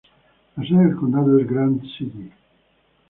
[0.57, 2.31] La sede del condado es Grant City.